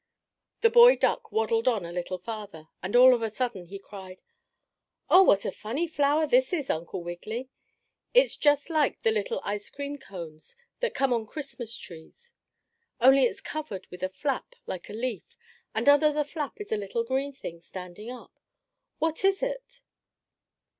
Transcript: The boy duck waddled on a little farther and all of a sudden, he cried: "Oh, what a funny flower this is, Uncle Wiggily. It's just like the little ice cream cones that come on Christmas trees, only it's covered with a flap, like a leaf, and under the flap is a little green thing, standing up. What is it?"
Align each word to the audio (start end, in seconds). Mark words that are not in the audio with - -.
The 0.61 0.71
boy 0.71 0.95
duck 0.95 1.31
waddled 1.31 1.67
on 1.67 1.85
a 1.85 1.91
little 1.91 2.17
farther 2.17 2.69
and 2.81 2.95
all 2.95 3.13
of 3.13 3.21
a 3.21 3.29
sudden, 3.29 3.67
he 3.67 3.77
cried: 3.77 4.19
"Oh, 5.11 5.21
what 5.21 5.45
a 5.45 5.51
funny 5.51 5.85
flower 5.87 6.25
this 6.25 6.51
is, 6.53 6.71
Uncle 6.71 7.03
Wiggily. 7.03 7.49
It's 8.11 8.35
just 8.35 8.71
like 8.71 9.03
the 9.03 9.11
little 9.11 9.39
ice 9.43 9.69
cream 9.69 9.99
cones 9.99 10.55
that 10.79 10.95
come 10.95 11.13
on 11.13 11.27
Christmas 11.27 11.77
trees, 11.77 12.33
only 12.99 13.25
it's 13.25 13.41
covered 13.41 13.85
with 13.91 14.01
a 14.01 14.09
flap, 14.09 14.55
like 14.65 14.89
a 14.89 14.93
leaf, 14.93 15.37
and 15.75 15.87
under 15.87 16.11
the 16.11 16.25
flap 16.25 16.59
is 16.59 16.71
a 16.71 16.77
little 16.77 17.03
green 17.03 17.31
thing, 17.31 17.61
standing 17.61 18.09
up. 18.09 18.31
What 18.97 19.23
is 19.23 19.43
it?" 19.43 19.81